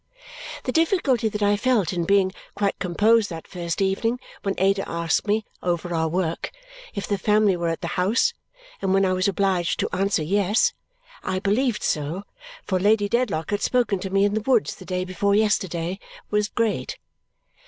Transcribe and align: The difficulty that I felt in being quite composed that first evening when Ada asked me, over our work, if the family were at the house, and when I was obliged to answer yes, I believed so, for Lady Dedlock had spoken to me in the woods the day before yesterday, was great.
The 0.63 0.71
difficulty 0.71 1.29
that 1.29 1.43
I 1.43 1.55
felt 1.55 1.93
in 1.93 2.05
being 2.05 2.31
quite 2.55 2.79
composed 2.79 3.29
that 3.29 3.47
first 3.47 3.83
evening 3.83 4.19
when 4.41 4.55
Ada 4.57 4.89
asked 4.89 5.27
me, 5.27 5.45
over 5.61 5.93
our 5.93 6.07
work, 6.07 6.49
if 6.95 7.05
the 7.05 7.19
family 7.19 7.55
were 7.55 7.67
at 7.67 7.81
the 7.81 7.85
house, 8.01 8.33
and 8.81 8.95
when 8.95 9.05
I 9.05 9.13
was 9.13 9.27
obliged 9.27 9.79
to 9.79 9.95
answer 9.95 10.23
yes, 10.23 10.73
I 11.21 11.37
believed 11.37 11.83
so, 11.83 12.23
for 12.65 12.79
Lady 12.79 13.07
Dedlock 13.07 13.51
had 13.51 13.61
spoken 13.61 13.99
to 13.99 14.09
me 14.09 14.25
in 14.25 14.33
the 14.33 14.41
woods 14.41 14.73
the 14.73 14.85
day 14.85 15.05
before 15.05 15.35
yesterday, 15.35 15.99
was 16.31 16.49
great. 16.49 16.97